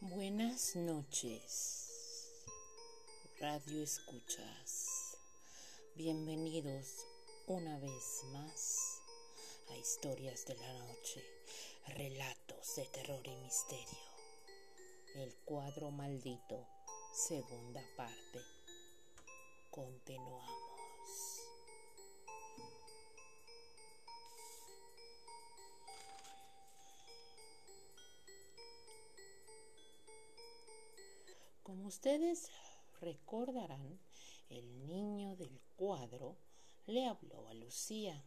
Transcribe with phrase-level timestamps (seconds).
[0.00, 2.32] Buenas noches,
[3.40, 5.18] Radio Escuchas.
[5.96, 7.04] Bienvenidos
[7.48, 9.02] una vez más
[9.70, 11.24] a Historias de la Noche,
[11.96, 13.98] relatos de terror y misterio.
[15.16, 16.64] El cuadro maldito,
[17.12, 18.38] segunda parte.
[19.72, 20.67] Continuamos.
[31.88, 32.50] Ustedes
[33.00, 33.98] recordarán,
[34.50, 36.36] el niño del cuadro
[36.86, 38.22] le habló a Lucía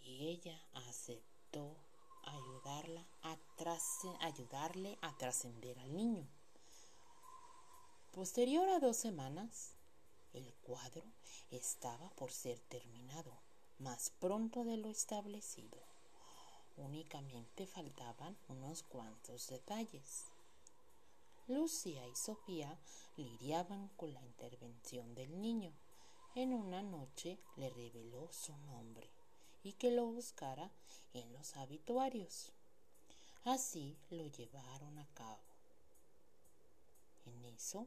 [0.00, 1.76] y ella aceptó
[2.24, 3.38] ayudarla a
[4.18, 6.26] ayudarle a trascender al niño.
[8.10, 9.76] Posterior a dos semanas,
[10.32, 11.04] el cuadro
[11.52, 13.32] estaba por ser terminado,
[13.78, 15.78] más pronto de lo establecido.
[16.76, 20.31] Únicamente faltaban unos cuantos detalles.
[21.48, 22.78] Lucía y Sofía
[23.16, 25.72] lidiaban con la intervención del niño.
[26.34, 29.10] En una noche le reveló su nombre
[29.62, 30.70] y que lo buscara
[31.12, 32.52] en los habituarios.
[33.44, 35.42] Así lo llevaron a cabo.
[37.26, 37.86] En eso,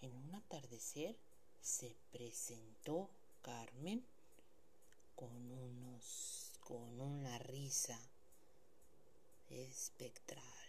[0.00, 1.16] en un atardecer,
[1.60, 3.08] se presentó
[3.42, 4.04] Carmen
[5.16, 7.98] con unos con una risa
[9.48, 10.67] espectral.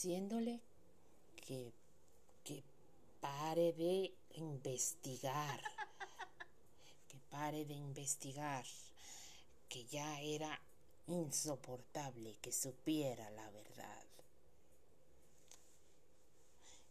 [0.00, 0.60] Diciéndole
[1.46, 1.74] que,
[2.42, 2.62] que
[3.20, 5.60] pare de investigar,
[7.06, 8.64] que pare de investigar,
[9.68, 10.58] que ya era
[11.06, 14.04] insoportable que supiera la verdad.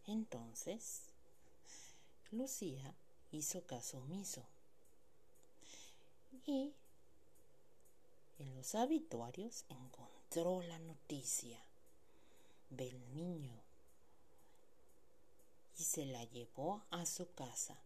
[0.06, 1.00] Entonces,
[2.30, 2.94] Lucía
[3.32, 4.44] hizo caso omiso
[6.46, 6.72] y
[8.38, 11.58] en los habituarios encontró la noticia
[12.70, 13.52] del niño
[15.78, 17.76] y se la llevó a su casa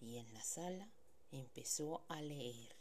[0.00, 0.88] y en la sala
[1.32, 2.74] empezó a leer.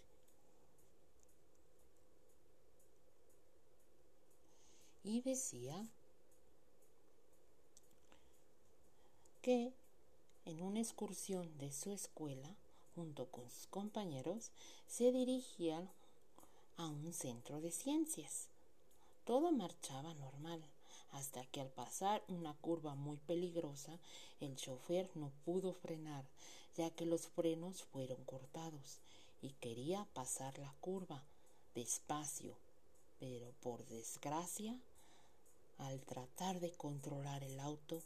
[5.03, 5.85] Y decía
[9.41, 9.73] que
[10.45, 12.55] en una excursión de su escuela,
[12.95, 14.51] junto con sus compañeros,
[14.87, 15.89] se dirigían
[16.77, 18.47] a un centro de ciencias.
[19.25, 20.63] Todo marchaba normal,
[21.13, 23.97] hasta que al pasar una curva muy peligrosa
[24.39, 26.25] el chofer no pudo frenar,
[26.75, 28.99] ya que los frenos fueron cortados
[29.41, 31.23] y quería pasar la curva
[31.75, 32.55] despacio,
[33.19, 34.77] pero por desgracia,
[35.79, 38.01] al tratar de controlar el auto,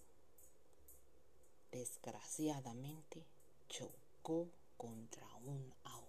[1.71, 3.25] desgraciadamente
[3.67, 4.47] chocó
[4.77, 6.06] contra un auto.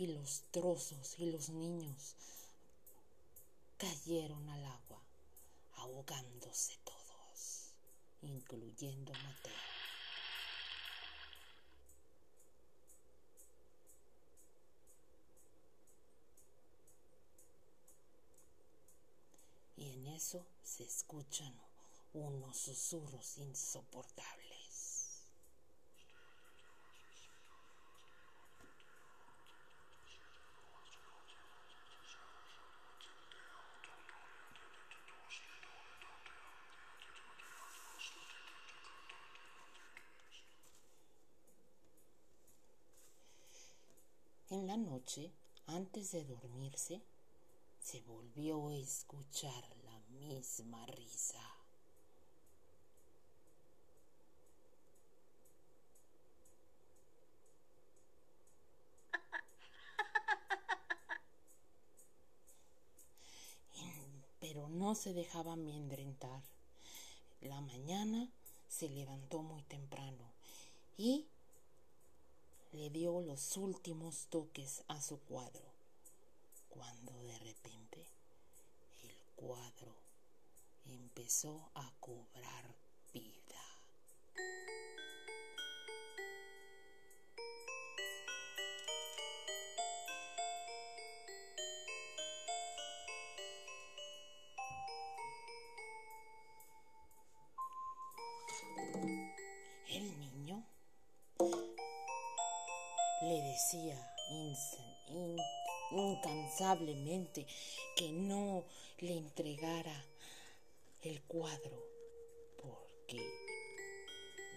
[0.00, 2.14] Y los trozos y los niños
[3.76, 4.98] cayeron al agua,
[5.74, 7.74] ahogándose todos,
[8.22, 9.52] incluyendo Mateo.
[19.76, 21.52] Y en eso se escuchan
[22.14, 24.50] unos susurros insoportables.
[44.50, 44.76] En la
[45.66, 47.02] antes de dormirse,
[47.80, 51.42] se volvió a escuchar la misma risa.
[64.40, 66.42] Pero no se dejaba amedrentar.
[67.40, 68.28] La mañana
[68.68, 70.30] se levantó muy temprano
[70.98, 71.26] y
[72.72, 75.72] le dio los últimos toques a su cuadro,
[76.68, 78.06] cuando de repente
[79.02, 79.94] el cuadro
[80.84, 82.79] empezó a cobrar
[103.70, 103.96] decía
[105.92, 107.46] incansablemente
[107.96, 108.64] que no
[108.98, 110.06] le entregara
[111.02, 111.84] el cuadro
[112.56, 113.18] porque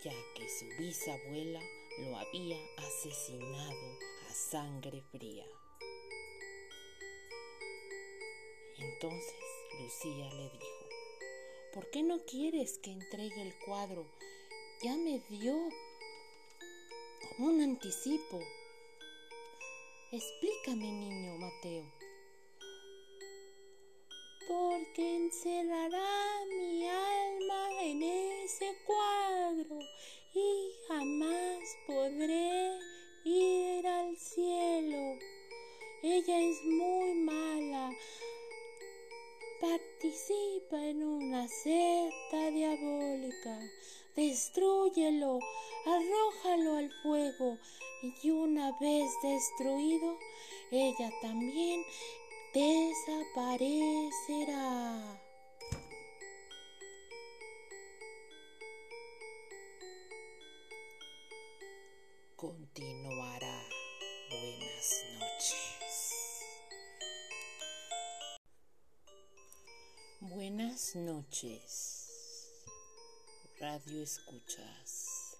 [0.03, 1.59] ya que su bisabuela
[1.99, 3.97] lo había asesinado
[4.29, 5.45] a sangre fría.
[8.77, 9.35] Entonces
[9.79, 10.89] Lucía le dijo,
[11.73, 14.05] ¿por qué no quieres que entregue el cuadro?
[14.81, 15.55] Ya me dio
[17.39, 18.41] un anticipo.
[20.15, 21.85] Explícame, niño Mateo.
[24.47, 29.79] Porque encerrará mi alma en ese cuadro
[30.35, 32.77] y jamás podré
[33.25, 35.17] ir al cielo.
[36.03, 37.89] Ella es muy mala.
[39.59, 41.82] Participa en una secta
[49.23, 50.19] destruido,
[50.69, 51.83] ella también
[52.53, 55.19] desaparecerá.
[62.35, 63.63] Continuará.
[64.29, 66.43] Buenas noches.
[70.19, 72.09] Buenas noches.
[73.59, 75.37] Radio escuchas.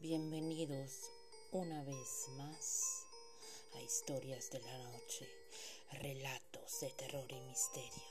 [0.00, 1.10] Bienvenidos
[1.50, 2.97] una vez más
[3.74, 5.28] a Historias de la Noche,
[6.00, 8.02] relatos de terror y misterio.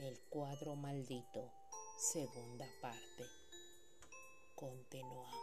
[0.00, 1.50] El cuadro maldito,
[1.98, 3.24] segunda parte.
[4.54, 5.34] Continuamos.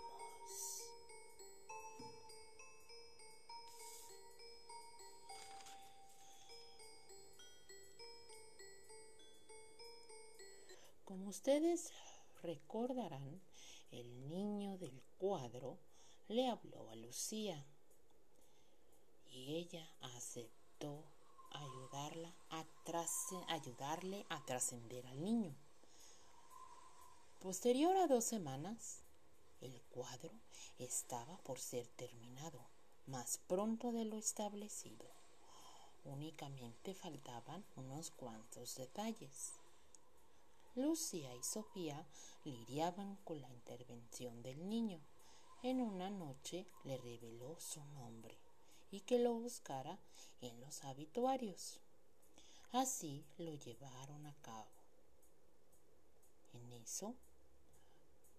[11.04, 11.92] Como ustedes
[12.42, 13.42] recordarán,
[13.92, 15.80] el niño del cuadro
[16.28, 17.66] le habló a Lucía
[19.36, 21.04] ella aceptó
[21.52, 22.66] ayudarla a
[23.48, 25.56] ayudarle a trascender al niño.
[27.40, 29.02] Posterior a dos semanas,
[29.62, 30.32] el cuadro
[30.80, 32.60] estaba por ser terminado,
[33.08, 35.06] más pronto de lo establecido.
[36.04, 39.54] Únicamente faltaban unos cuantos detalles.
[40.76, 42.06] Lucía y Sofía
[42.44, 45.00] lidiaban con la intervención del niño
[45.64, 48.45] en una noche le reveló su nombre
[48.92, 49.98] y que lo buscara
[50.42, 51.80] en los habituarios.
[52.72, 54.68] Así lo llevaron a cabo.
[56.54, 57.16] En eso,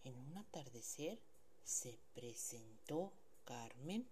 [0.04, 1.18] en un atardecer,
[1.64, 3.12] se presentó
[3.44, 4.06] Carmen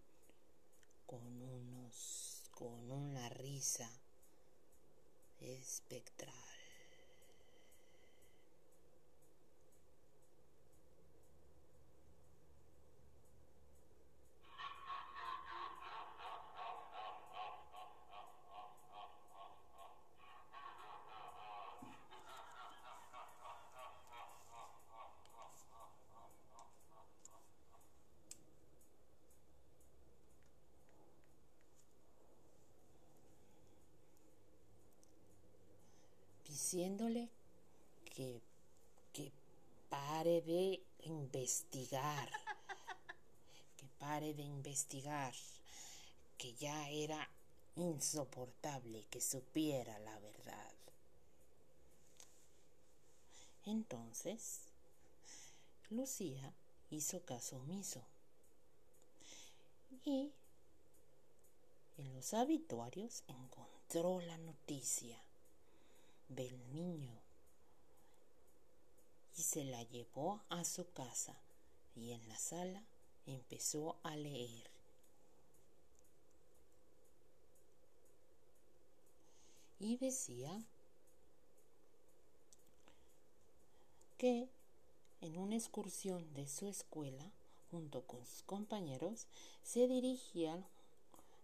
[1.06, 3.90] con unos con una risa
[5.40, 6.53] espectral.
[36.74, 37.28] Diciéndole
[38.16, 38.40] que,
[39.12, 39.30] que
[39.88, 42.28] pare de investigar,
[43.76, 45.32] que pare de investigar,
[46.36, 47.30] que ya era
[47.76, 50.74] insoportable que supiera la verdad.
[53.66, 54.62] Entonces,
[55.90, 56.52] Lucía
[56.90, 58.02] hizo caso omiso
[60.04, 60.32] y
[61.98, 65.16] en los habituarios encontró la noticia
[66.34, 67.24] del niño
[69.36, 71.34] y se la llevó a su casa
[71.96, 72.82] y en la sala
[73.26, 74.70] empezó a leer.
[79.80, 80.64] Y decía
[84.18, 84.48] que
[85.20, 87.30] en una excursión de su escuela,
[87.70, 89.26] junto con sus compañeros,
[89.62, 90.64] se dirigían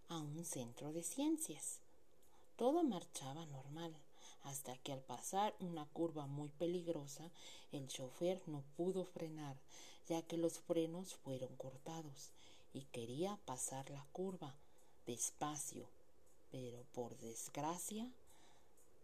[0.08, 1.80] a un centro de ciencias.
[2.56, 3.94] Todo marchaba normal
[4.44, 7.30] hasta que al pasar una curva muy peligrosa,
[7.72, 9.56] el chofer no pudo frenar,
[10.08, 12.30] ya que los frenos fueron cortados,
[12.72, 14.54] y quería pasar la curva
[15.06, 15.86] despacio,
[16.50, 18.10] pero por desgracia,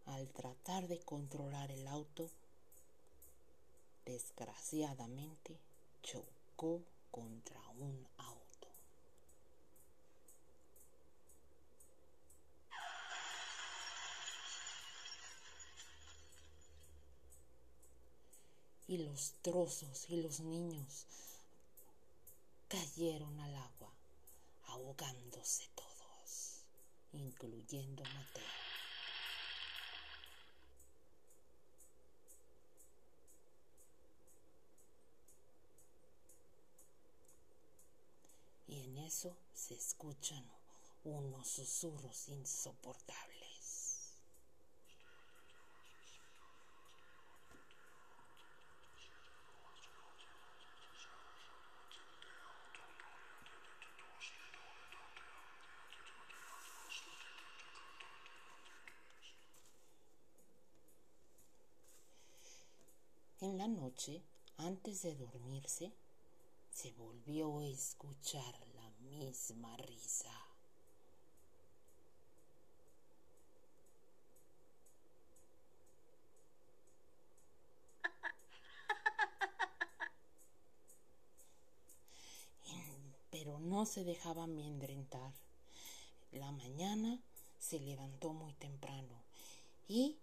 [0.07, 2.31] al tratar de controlar el auto,
[4.05, 5.59] desgraciadamente
[6.02, 8.46] chocó contra un auto.
[18.88, 21.07] Y los trozos y los niños
[22.69, 23.93] cayeron al agua
[24.69, 26.64] ahogándose todos,
[27.12, 28.45] incluyendo Mateo.
[38.69, 40.45] Y en eso se escuchan
[41.05, 43.37] unos susurros insoportables.
[63.38, 63.69] En la
[64.59, 65.91] antes de dormirse,
[66.71, 70.31] se volvió a escuchar la misma risa.
[83.31, 85.33] Pero no se dejaba amedrentar.
[86.33, 87.19] La mañana
[87.59, 89.23] se levantó muy temprano
[89.88, 90.19] y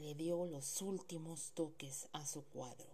[0.00, 2.88] le dio los últimos toques a su cuadro,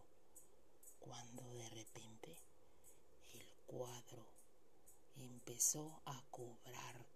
[0.99, 2.37] cuando de repente
[3.33, 4.27] el cuadro
[5.15, 7.07] empezó a cobrar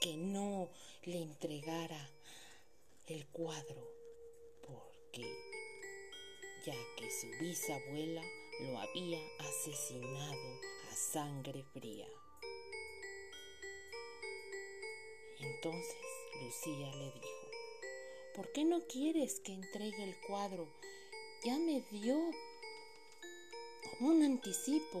[0.00, 0.68] que no
[1.04, 2.10] le entregara
[3.06, 3.90] el cuadro
[4.60, 5.22] porque
[6.66, 8.22] ya que su bisabuela
[8.60, 12.06] lo había asesinado a sangre fría.
[15.40, 15.96] Entonces
[16.42, 17.50] Lucía le dijo,
[18.34, 20.68] ¿por qué no quieres que entregue el cuadro?
[21.44, 22.18] Ya me dio
[24.00, 25.00] un anticipo.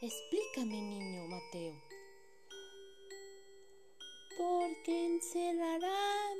[0.00, 1.74] Explícame, niño Mateo.
[4.38, 6.34] Porque encerrará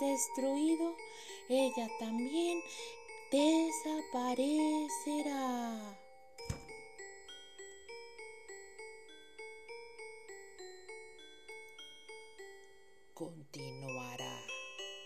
[0.00, 0.96] destruido,
[1.48, 2.62] ella también
[3.30, 5.98] desaparecerá.
[13.14, 14.42] Continuará.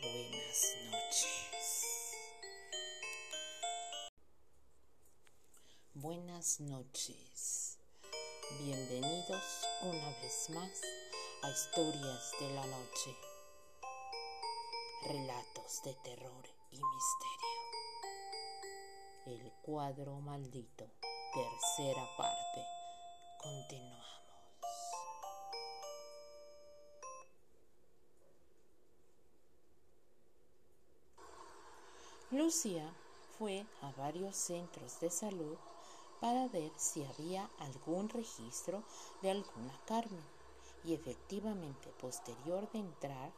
[0.02, 2.16] Buenas noches.
[5.94, 7.78] Buenas noches.
[8.58, 9.44] Bienvenidos
[9.82, 10.82] una vez más
[11.42, 13.29] a Historias de la Noche.
[15.02, 17.48] Relatos de terror y misterio.
[19.26, 20.90] El cuadro maldito,
[21.32, 22.60] tercera parte.
[23.38, 24.06] Continuamos.
[32.30, 32.94] Lucía
[33.38, 35.56] fue a varios centros de salud
[36.20, 38.82] para ver si había algún registro
[39.22, 40.24] de alguna Carmen
[40.84, 43.32] y efectivamente posterior de entrar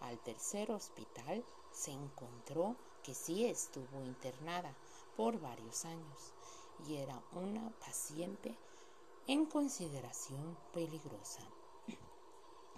[0.00, 4.74] al tercer hospital se encontró que sí estuvo internada
[5.16, 6.32] por varios años
[6.86, 8.54] y era una paciente
[9.26, 11.42] en consideración peligrosa.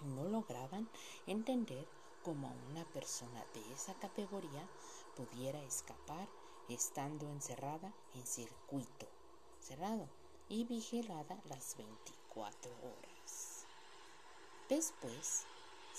[0.05, 0.89] No lograban
[1.27, 1.87] entender
[2.25, 4.69] cómo una persona de esa categoría
[5.17, 6.29] pudiera escapar
[6.69, 9.07] estando encerrada en circuito
[9.61, 10.09] cerrado
[10.49, 13.67] y vigilada las 24 horas.
[14.69, 15.45] Después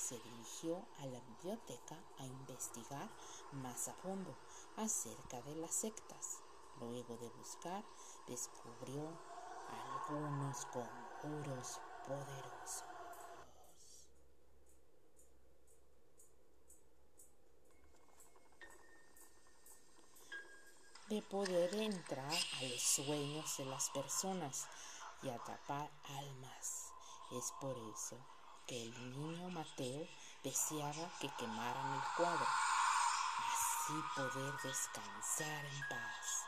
[0.02, 3.08] se dirigió a la biblioteca a investigar
[3.52, 4.36] más a fondo
[4.78, 6.40] acerca de las sectas.
[6.80, 7.84] Luego de buscar,
[8.28, 9.12] descubrió
[9.70, 12.84] algunos conjuros poderosos.
[21.10, 24.66] de poder entrar a los sueños de las personas
[25.22, 26.94] y atrapar almas.
[27.34, 28.16] Es por eso
[28.72, 30.08] que el niño Mateo
[30.46, 32.48] deseaba que quemaran el cuadro,
[33.52, 36.46] así poder descansar en paz.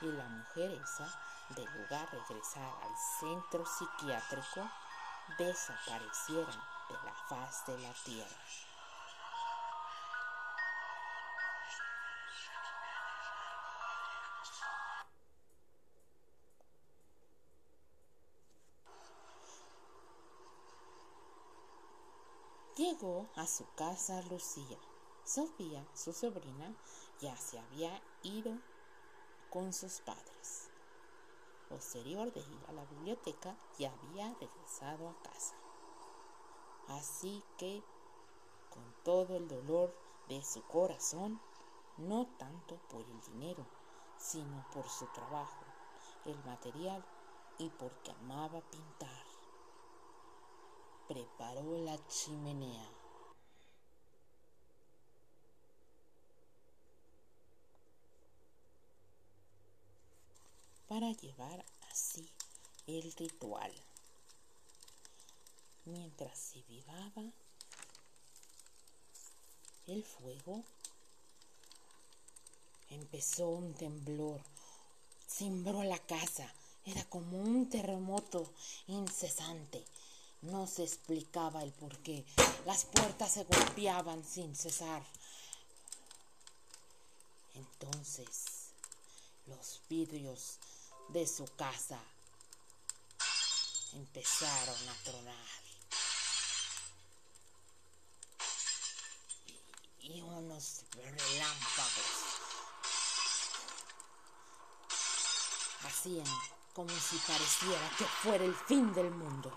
[0.00, 1.04] Y la mujer esa,
[1.50, 4.70] de lugar regresar al centro psiquiátrico,
[5.36, 8.75] desapareciera de la faz de la tierra.
[22.98, 24.78] Llegó a su casa Lucía.
[25.22, 26.74] Sofía, su sobrina,
[27.20, 28.58] ya se había ido
[29.50, 30.70] con sus padres.
[31.68, 35.54] Posterior de ir a la biblioteca, ya había regresado a casa.
[36.88, 37.82] Así que,
[38.70, 39.94] con todo el dolor
[40.28, 41.38] de su corazón,
[41.98, 43.66] no tanto por el dinero,
[44.16, 45.64] sino por su trabajo,
[46.24, 47.04] el material
[47.58, 49.25] y porque amaba pintar,
[51.08, 52.96] preparó la chimenea.
[60.88, 62.28] para llevar así
[62.86, 63.72] el ritual.
[65.84, 67.22] Mientras se vivaba
[69.86, 70.64] el fuego,
[72.90, 74.40] empezó un temblor,
[75.28, 76.52] cimbró la casa,
[76.84, 78.50] era como un terremoto
[78.88, 79.84] incesante.
[80.42, 82.24] No se explicaba el por qué.
[82.64, 85.02] Las puertas se golpeaban sin cesar.
[87.54, 88.72] Entonces,
[89.46, 90.58] los vidrios
[91.08, 91.98] de su casa
[93.94, 95.46] empezaron a tronar.
[100.00, 102.26] Y, unos relámpagos
[105.84, 106.26] hacían
[106.74, 109.52] como si pareciera que fuera el fin del mundo.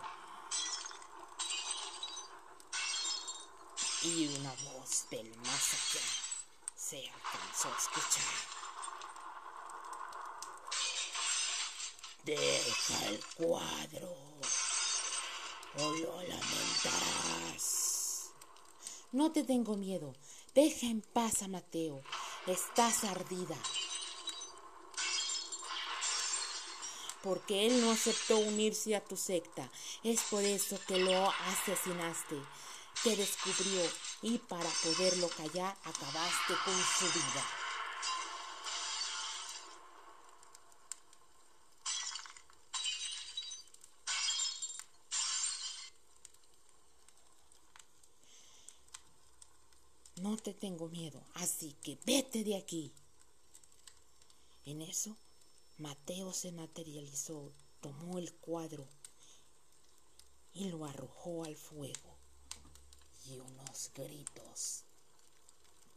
[4.01, 6.01] Y una voz del más allá
[6.73, 8.23] se alcanzó a escuchar.
[12.23, 14.15] Deja el cuadro
[15.77, 17.49] o lo lamentarás.
[19.11, 20.15] No te tengo miedo.
[20.55, 22.01] Deja en paz a Mateo.
[22.47, 23.57] Estás ardida.
[27.21, 29.69] Porque él no aceptó unirse a tu secta.
[30.03, 32.41] Es por eso que lo asesinaste.
[33.03, 33.81] Te descubrió
[34.21, 37.45] y para poderlo callar acabaste con su vida.
[50.17, 52.93] No te tengo miedo, así que vete de aquí.
[54.65, 55.15] En eso,
[55.77, 58.85] Mateo se materializó, tomó el cuadro
[60.51, 62.18] y lo arrojó al fuego.
[63.29, 64.85] Y unos gritos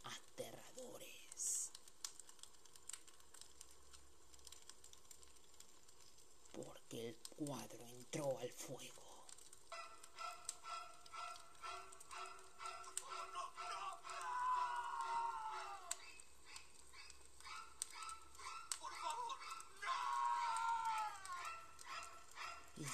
[0.05, 1.71] aterradores.
[6.53, 9.03] Porque el cuadro entró al fuego.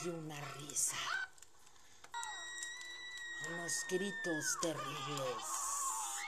[0.04, 0.96] y una risa.
[3.46, 5.68] Unos gritos terribles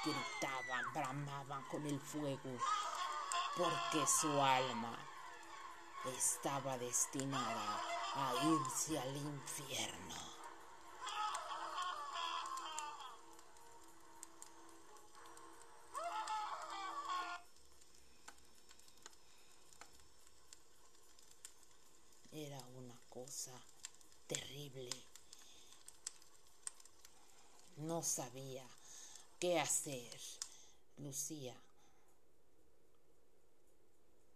[0.05, 2.59] gritaban, bramaban con el fuego,
[3.57, 4.97] porque su alma
[6.17, 7.81] estaba destinada
[8.15, 10.15] a irse al infierno.
[22.33, 23.53] Era una cosa
[24.27, 25.10] terrible.
[27.91, 28.65] No sabía
[29.41, 30.21] qué hacer,
[30.99, 31.57] Lucía.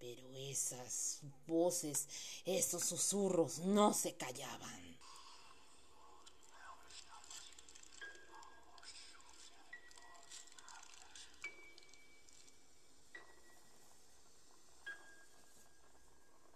[0.00, 2.08] Pero esas voces,
[2.44, 4.98] esos susurros no se callaban.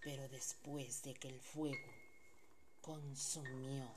[0.03, 1.93] Pero después de que el fuego
[2.83, 3.89] consumió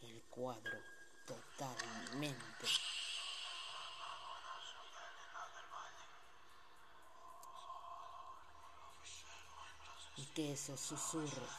[0.00, 0.97] el cuadro
[1.28, 2.66] totalmente,
[10.16, 11.50] y que esos susurros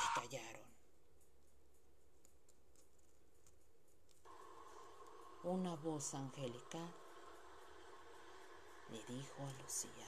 [0.00, 0.66] se callaron.
[5.44, 6.80] Una voz angélica
[8.90, 10.06] le dijo a Lucía,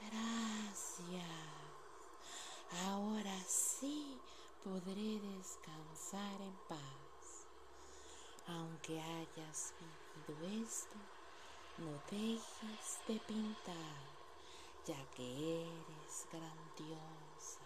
[0.00, 1.68] Gracias.
[2.86, 4.20] Ahora sí
[4.64, 7.46] podré descansar en paz.
[8.46, 9.74] Aunque hayas
[10.26, 10.96] vivido esto,
[11.78, 14.02] no dejes de pintar,
[14.86, 17.60] ya que eres grandiosa.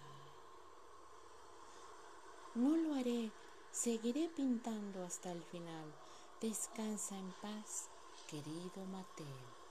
[2.55, 3.31] No lo haré,
[3.71, 5.95] seguiré pintando hasta el final.
[6.41, 7.89] Descansa en paz,
[8.29, 9.62] querido Mateo.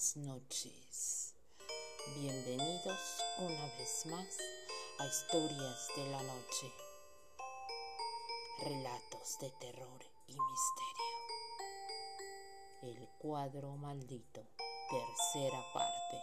[0.00, 1.34] Buenas noches.
[2.16, 4.38] Bienvenidos una vez más
[4.98, 6.72] a Historias de la Noche.
[8.64, 11.04] Relatos de terror y misterio.
[12.82, 14.42] El cuadro maldito,
[14.88, 16.18] tercera parte.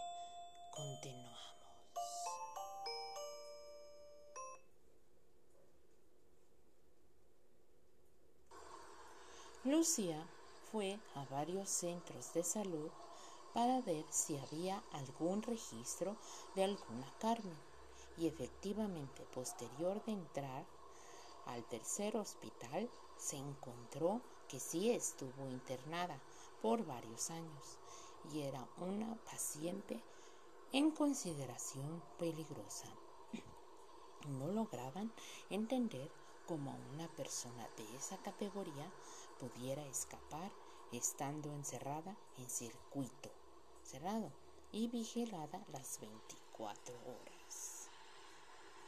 [0.75, 1.37] Continuamos.
[9.65, 10.27] Lucia
[10.71, 12.89] fue a varios centros de salud
[13.53, 16.15] para ver si había algún registro
[16.55, 17.57] de alguna Carmen
[18.17, 20.65] y efectivamente posterior de entrar
[21.45, 26.19] al tercer hospital se encontró que sí estuvo internada
[26.61, 27.77] por varios años
[28.33, 30.01] y era una paciente
[30.73, 32.87] en consideración peligrosa.
[34.27, 35.11] No lograban
[35.49, 36.11] entender
[36.47, 38.91] cómo una persona de esa categoría
[39.39, 40.51] pudiera escapar
[40.91, 43.29] estando encerrada en circuito
[43.87, 44.31] cerrado
[44.71, 47.89] y vigilada las 24 horas.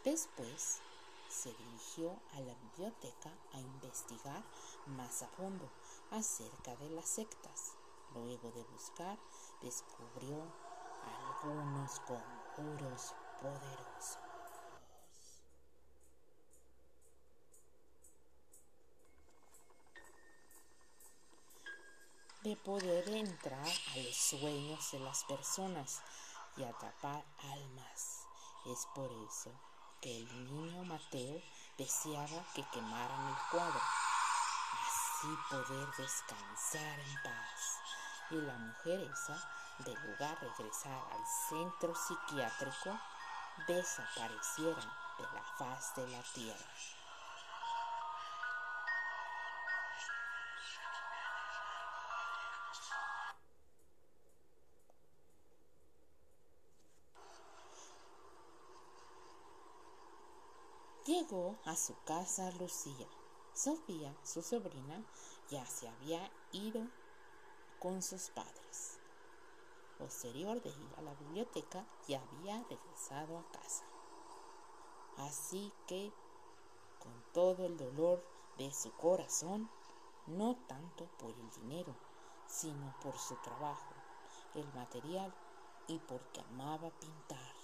[0.04, 0.82] Después
[1.30, 4.44] se dirigió a la biblioteca a investigar
[4.88, 5.70] más a fondo
[6.12, 7.76] acerca de las sectas.
[8.14, 9.18] Luego de buscar,
[9.62, 10.44] descubrió
[11.06, 14.29] algunos conjuros poderosos.
[22.42, 26.02] De poder entrar a los sueños de las personas
[26.56, 28.26] y atrapar almas.
[28.66, 29.52] Es por eso
[30.02, 31.42] que el niño Mateo
[31.78, 33.82] deseaba que quemaran el cuadro,
[34.88, 37.80] así poder descansar en paz.
[38.32, 42.98] Y la mujer esa, de lugar regresar al centro psiquiátrico,
[43.68, 44.82] desapareciera
[45.18, 46.99] de la faz de la tierra.
[61.10, 63.08] Llegó a su casa Lucía.
[63.56, 65.04] Sofía, su sobrina,
[65.50, 66.86] ya se había ido
[67.80, 69.00] con sus padres.
[69.98, 73.86] Posterior de ir a la biblioteca, ya había regresado a casa.
[75.18, 76.14] Así que,
[77.00, 78.24] con todo el dolor
[78.60, 79.68] de su corazón,
[80.28, 81.96] no tanto por el dinero,
[82.46, 83.96] sino por su trabajo,
[84.54, 85.34] el material
[85.88, 87.59] y porque amaba pintar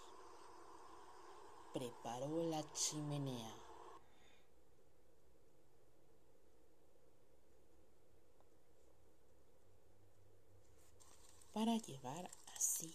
[1.75, 3.53] preparó la chimenea.
[11.53, 12.93] para llevar así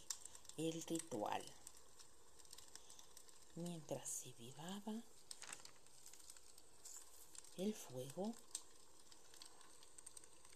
[0.59, 1.43] el ritual.
[3.55, 4.93] Mientras se vivaba
[7.57, 8.35] el fuego,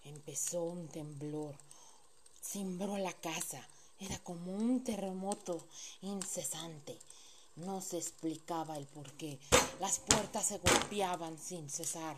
[0.04, 1.56] empezó un temblor,
[2.42, 3.66] cimbró la casa,
[3.98, 5.66] era como un terremoto
[6.02, 6.98] incesante
[7.57, 9.38] no se explicaba el por qué.
[9.81, 12.17] Las puertas se golpeaban sin cesar.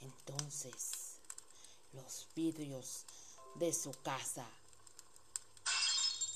[0.00, 1.18] Entonces
[1.92, 3.04] los vidrios
[3.56, 4.46] de su casa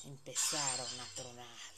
[0.05, 1.71] empezaron a tronar.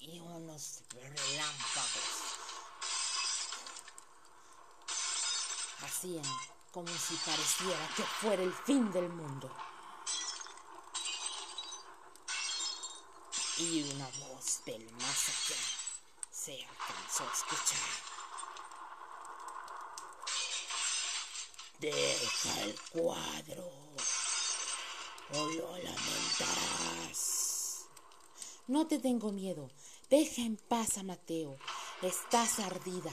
[0.00, 2.18] Y unos relámpagos
[5.82, 6.24] hacían
[6.72, 9.50] como si pareciera que fuera el fin del mundo.
[13.60, 15.56] Y una voz del más allá
[16.30, 17.90] se alcanzó a escuchar.
[21.80, 23.68] Deja el cuadro
[25.32, 27.18] o lo lamentarás.
[28.68, 29.68] No te tengo miedo.
[30.08, 31.58] Deja en paz a Mateo.
[32.02, 33.10] Estás ardida.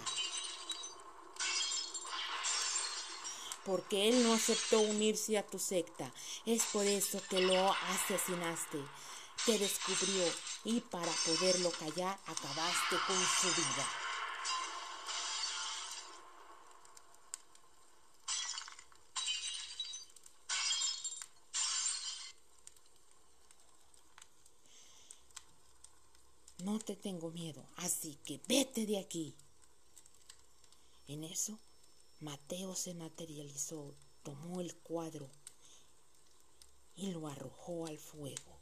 [3.65, 6.13] Porque él no aceptó unirse a tu secta.
[6.45, 8.77] Es por eso que lo asesinaste
[9.45, 10.25] te descubrió
[10.63, 13.87] y para poderlo callar acabaste con su vida.
[26.63, 29.35] No te tengo miedo, así que vete de aquí.
[31.07, 31.59] En eso,
[32.19, 35.29] Mateo se materializó, tomó el cuadro
[36.95, 38.54] y lo arrojó al fuego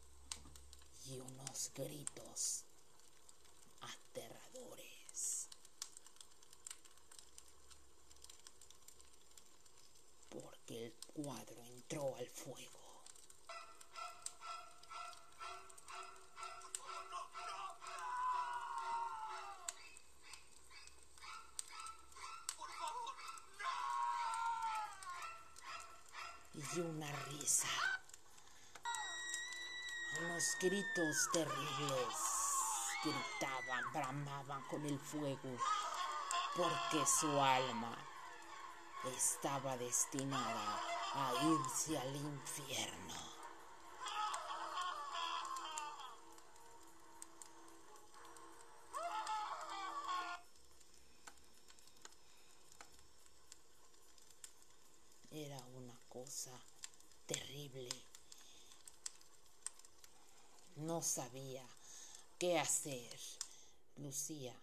[1.06, 2.64] y unos gritos
[3.82, 5.50] aterradores.
[10.30, 12.83] Porque el cuadro entró al fuego.
[30.64, 32.16] Gritos terribles.
[33.04, 35.58] Gritaban, bramaban con el fuego,
[36.56, 37.98] porque su alma
[39.06, 40.80] estaba destinada
[41.16, 43.14] a irse al infierno.
[55.30, 56.58] Era una cosa
[57.26, 58.13] terrible.
[60.76, 61.66] No sabía
[62.40, 63.20] qué hacer,
[63.98, 64.56] Lucía.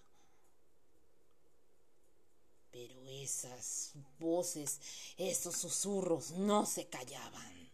[2.72, 4.80] Pero esas voces,
[5.16, 7.70] esos susurros no se callaban.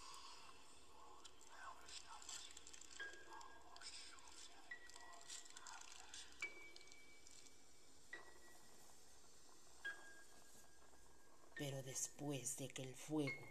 [11.57, 13.47] Pero después de que el fuego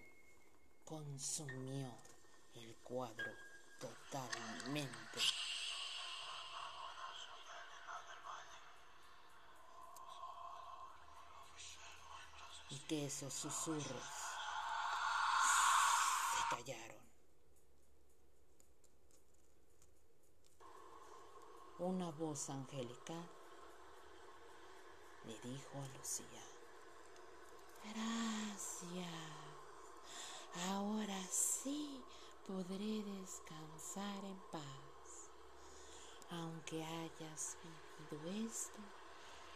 [0.86, 1.92] consumió
[2.56, 5.20] el cuadro totalmente,
[12.70, 14.04] y que esos susurros
[16.36, 17.06] se callaron.
[21.78, 23.30] Una voz angelical
[25.26, 26.44] le dijo a Lucía,
[27.84, 29.10] gracias,
[30.70, 32.05] ahora sí
[32.48, 35.30] podré descansar en paz.
[36.30, 37.58] Aunque hayas
[38.10, 38.82] vivido esto,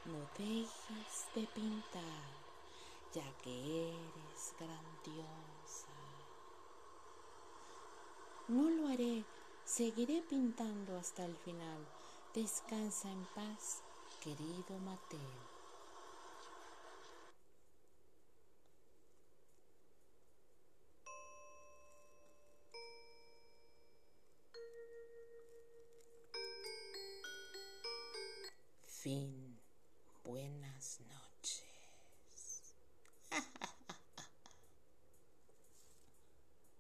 [0.06, 2.50] no dejes de pintar
[3.14, 5.88] ya que eres grandiosa.
[8.48, 9.24] No lo haré,
[9.66, 11.88] seguiré pintando hasta el final.
[12.34, 13.82] Descansa en paz,
[14.22, 15.49] querido Mateo.